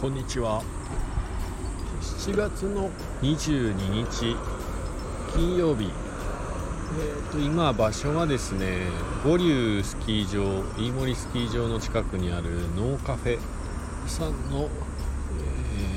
[0.00, 0.62] こんにちは。
[2.00, 2.88] 7月の
[3.20, 4.34] 22日
[5.34, 5.90] 金曜日。
[6.98, 8.78] えーと、今場所はですね
[9.22, 12.44] 五竜スキー場飯森スキー場の近くにある
[12.76, 13.38] ノーカフェ
[14.06, 14.70] さんの、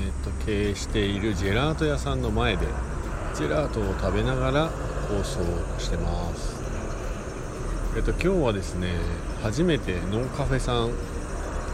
[0.04, 2.66] えーと、経営しているジェラート屋さんの前で
[3.34, 4.68] ジェラートを食べながら
[5.08, 5.40] 放送
[5.78, 6.62] してます。
[7.96, 8.90] えっ、と今日はですね
[9.42, 10.92] 初めてノーカフェさん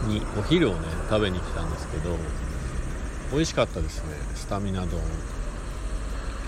[0.07, 0.79] にお昼をね
[1.09, 2.15] 食べに来たんですけど
[3.31, 4.99] 美味しかったですねスタミナ丼。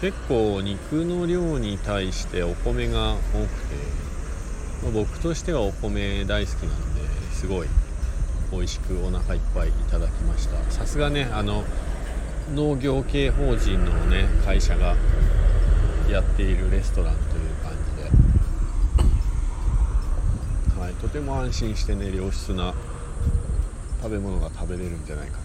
[0.01, 7.67] 結構肉の量に対してお米が多くて僕としてはお米大好きなんですごい
[8.51, 10.61] 美味しくお腹いっぱいいただきました。
[10.71, 11.63] さすがねあの
[12.53, 14.97] 農業系法人のね会社が
[16.09, 18.03] やっているレストランという感じ
[20.75, 22.73] で、はい、とても安心してね良質な
[24.03, 25.43] 食べ物が食べれるんじゃないかな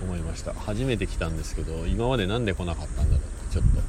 [0.00, 0.52] と思いました。
[0.54, 3.80] 初めて来たんですけど今まで何で来なかったんだろうってちょっと、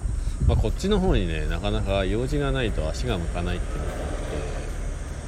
[0.47, 3.99] まあ、こっちの方にねなかなか用事がないと足が向かないっていうのがあっ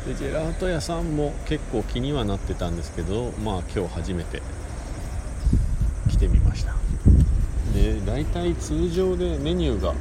[0.06, 0.14] て。
[0.14, 4.44] でジェラート屋さんも結構気にはなってたんですけどまあ今日初めて
[6.10, 6.76] 来てみました。
[7.74, 9.96] で大体通常でメニューが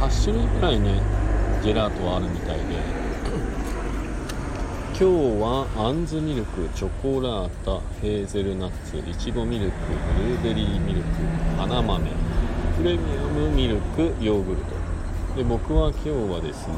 [0.00, 1.00] 8種類くらいね
[1.62, 3.03] ジェラートはあるみたいで。
[4.96, 5.06] 今日
[5.42, 9.76] はあんずミルクチョコラータヘーゼルナッツいちごミルク
[10.16, 11.06] ブルーベリーミルク
[11.58, 12.10] 花豆
[12.76, 14.76] プレミアムミルクヨーグルト。
[15.36, 16.76] で僕は今日はですね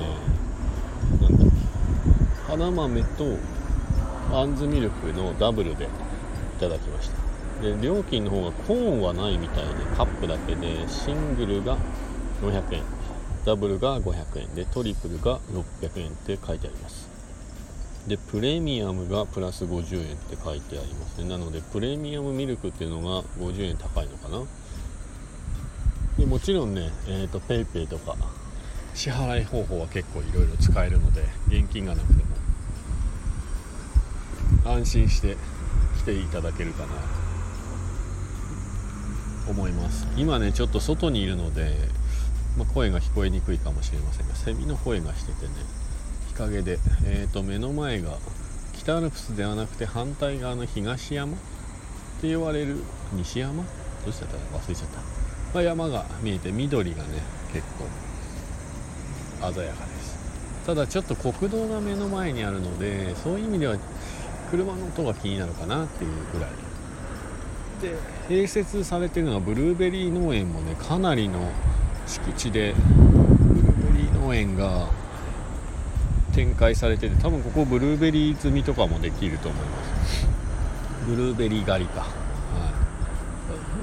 [1.20, 3.36] なんだっけ花豆と
[4.32, 5.88] あんずミルクのダブルでい
[6.58, 7.60] ただきました。
[7.60, 11.76] で料金の方がコーンはないみたいでカップだけでシングルが
[12.40, 12.82] 400円
[13.44, 17.14] ダブルが500円でトリプルが600円って書いてあります。
[18.06, 21.28] でプレミアムがプラス50円って書いてありますね。
[21.28, 24.42] なのでプレミアムミルクっていうのが50円高いのかな。
[26.18, 28.16] でもちろんね、えーと、と PayPay とか
[28.94, 32.22] 支払い方法は結構いろいろ使えるので現金がなくて
[34.64, 35.36] も安心して
[35.98, 37.26] 来ていただけるかなと。
[39.48, 40.06] 思います。
[40.16, 41.74] 今ねちょっと外にいるので、
[42.56, 45.52] まあ、声が聞こえにくいかもしれませんがセミの声がしててね。
[46.36, 48.18] 陰で、えー、と目の前が
[48.74, 51.36] 北アルプスではなくて反対側の東山っ
[52.20, 52.76] て言われる
[53.12, 53.62] 西山？
[53.62, 54.36] どうしちゃった？
[54.56, 54.98] 忘れちゃった、
[55.54, 57.08] まあ、山が見えて緑がね
[57.52, 57.86] 結構
[59.52, 60.16] 鮮やかです。
[60.66, 63.76] ただちょっと国道が目の前にあるのでそういう意味では
[64.50, 66.50] 車の音が気になるかなっていうぐらい。
[67.82, 67.94] で
[68.28, 71.52] 併設されてるのはブルーベリー農園もねかなりの
[72.06, 73.12] 敷地でブ
[73.54, 74.88] ルーベリー農園が
[76.36, 80.26] 展開されてて多分ここブルーベリー摘みとかもできると思います。
[81.06, 82.06] ブルーベリー狩りか、は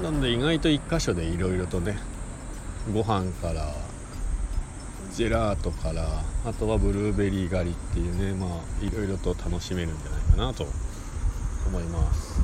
[0.00, 1.98] い、なので意外と1箇所でいろいろとね
[2.92, 3.74] ご飯から
[5.12, 10.66] ジェラートからあとはブルーベリー狩りっていうねまあいろいろと楽しめるんじゃないかなと
[11.66, 12.40] 思います。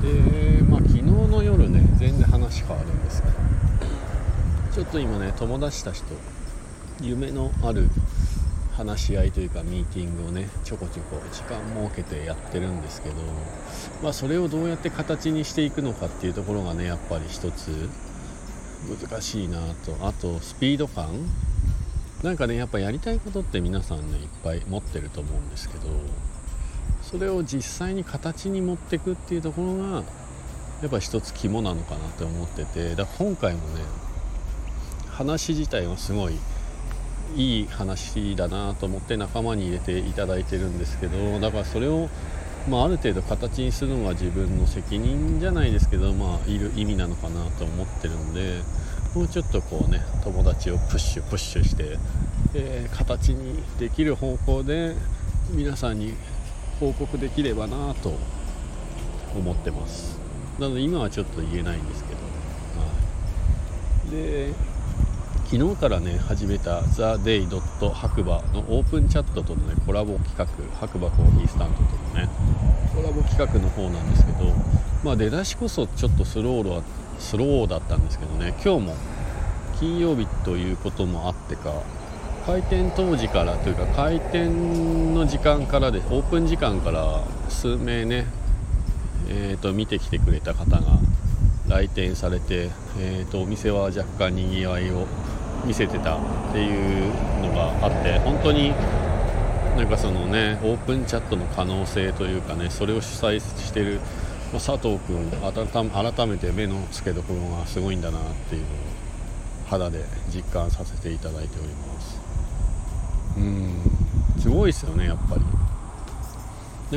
[0.00, 3.34] でまあ昨日の夜ね全然話変わるんですけど
[4.72, 6.14] ちょっと今ね友達たちと
[7.00, 7.88] 夢のある
[8.76, 11.60] 話し合いというかミーティングをねちょこちょこ時間
[11.90, 13.16] 設けてやってるんですけど、
[14.02, 17.88] まあ、それをどうやって形にしていくのかっていうところがねやっぱり一つ
[18.88, 20.06] 難しいなと。
[20.06, 21.08] あとスピード感。
[22.22, 25.82] なんかねやっぱやりたいことって皆さんねいっぱい持ってると思うんですけど
[27.00, 30.02] それを実際に形に持っていくっていうところが
[30.82, 33.82] やっぱ一つ肝なのかなって思っててだから今回もね
[35.10, 36.34] 話自体はすごい
[37.36, 42.08] いい話だなと思って仲間に入れていただいてるんですけどだからそれを、
[42.68, 48.62] まあ、ある程度形にするのが自分の責任じゃないですけど、まあ、いる意味なのかなと思ってるので
[49.14, 51.98] もうちょっとこうね友達をプッシュプッシュして、
[52.54, 54.94] えー、形にできる方向で
[55.50, 56.14] 皆さんに
[56.80, 58.14] 報告できればなと
[59.34, 60.18] 思ってます。
[60.58, 62.88] なので今はちょっと言えないんですけど、は
[64.08, 64.52] い、で
[65.50, 67.48] 昨日からね始めた TheDay.
[67.94, 70.44] 白馬のオープンチャットとのねコラボ企画
[70.78, 72.28] 白馬コーヒースタンドとのね
[72.94, 74.52] コラボ企画の方なんですけど
[75.02, 76.82] まあ出だしこそちょっとスローは
[77.18, 78.96] スローだったんですけどね今日も
[79.80, 81.82] 金曜日ということもあってか
[82.44, 88.26] 開店当時からというか開店の時間からでオープン時間から数名ね
[89.30, 90.82] えーと見てきてくれた方が
[91.68, 95.06] 来店されて、えーと、お店は若干にぎわいを
[95.64, 96.20] 見せてたっ
[96.52, 97.12] ていう
[97.42, 98.72] のがあって本当に
[99.76, 104.00] なんかそのねオープンチャットの可能性というかねそれを主催してる、
[104.52, 105.30] まあ、佐藤君
[105.90, 108.70] 改めて目の付けどころがすごいんだなっていうのを
[109.68, 112.20] 肌で実感させていただいております。
[113.36, 114.40] うん。
[114.40, 115.42] すごいですよねやっぱり。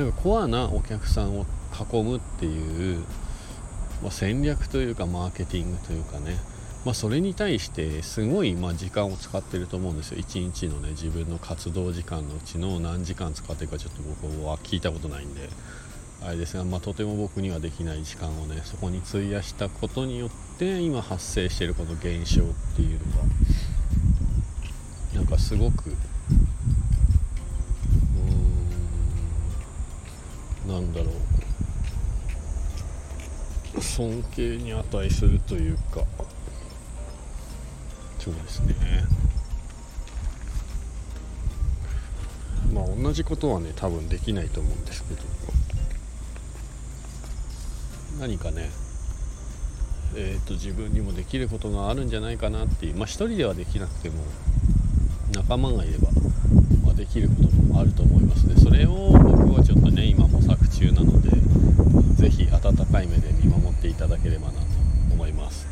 [0.01, 1.45] なんかコアなお客さんを
[1.91, 2.99] 囲むっていう、
[4.01, 6.37] まあ、戦略というかマーケティングというかね。
[6.83, 10.17] まあ、それに対してすごいま時間を使ってると思うんですよ。
[10.17, 15.49] 一日のね自分の活動時間のうちの何時間使ってるかちょっと僕は聞いたことないんで。
[16.23, 20.29] あれですが、まあ、とても僕にはできない時間をねそこに費やしたことによっ
[20.59, 22.45] て今発生しているこの現象っ
[22.75, 23.23] ていうのが
[25.15, 25.95] なんかすごく
[30.67, 31.11] うんなんだろう。
[33.81, 36.05] 尊敬に値するというか。
[38.23, 38.75] そうですね。
[42.71, 45.21] まあ同じことはね多分できないと思うんですけど。
[48.19, 48.69] 何かね
[50.13, 54.23] えーと、自分にもできることがあるんじゃないかなっていうまあ一人ではできなくても
[55.33, 56.09] 仲間がいれば、
[56.85, 58.55] まあ、できることもあると思いますね。
[58.57, 61.31] それを僕はちょっとね今模索中なので
[62.13, 64.67] 是非温かい目で見守っていただければなと
[65.13, 65.70] 思います。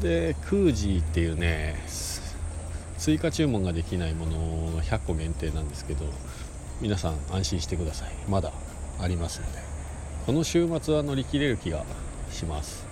[0.00, 1.76] でクージーっていうね
[2.98, 4.32] 追加注文ができないもの
[4.72, 6.04] の100個限定なんですけど
[6.80, 8.12] 皆さん安心してください。
[8.28, 8.52] まだ
[9.00, 9.58] ありますので。
[10.26, 11.84] この週末は乗り切れる気が
[12.30, 12.86] します。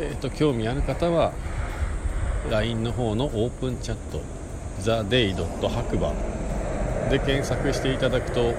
[0.00, 1.32] えっ、ー、と興味ある方は
[2.50, 4.20] LINE の方のオープンチャット
[4.80, 5.34] TheDay.
[5.68, 6.12] 白馬
[7.10, 8.54] で検索していただくと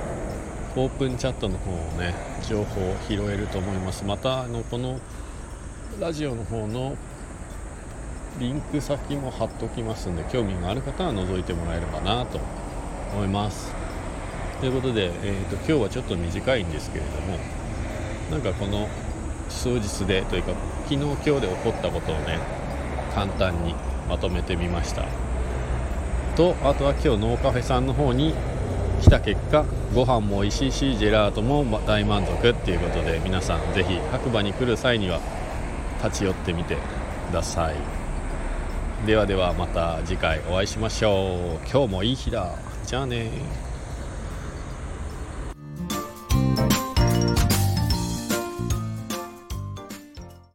[0.77, 2.15] オープンチャットの方をね
[2.47, 4.05] 情報を拾えると思います。
[4.05, 4.99] またあのこの
[5.99, 6.95] ラジオの方の
[8.39, 12.39] リンク先も貼っときますんで興味がある方は覗いてもらえればなと
[13.13, 13.73] 思います。
[14.59, 17.37] ということで、えーと、今日はちょっと短いんですけれども
[18.29, 18.87] なんかこの
[19.49, 20.53] 数日でというか
[20.85, 22.39] 昨日今日で起こったことをね
[23.13, 23.75] 簡単に
[24.07, 25.05] まとめてみました。
[26.35, 28.33] とあとは今日ノーカフェさんの方に
[29.01, 35.19] 来た結果ご飯も美味しいしジェラートも大満足っていうことで皆さん是非白馬に来る際には
[36.03, 36.77] 立ち寄ってみて
[37.29, 38.00] ください。
[39.05, 41.67] ではではまた次回お会いしましょう。
[41.67, 42.55] 今日もいい日だ。
[42.85, 43.31] じゃあね